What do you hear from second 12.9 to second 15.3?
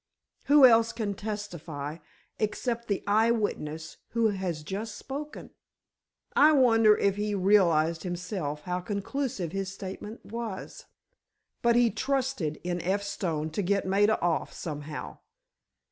Stone to get Maida off, somehow.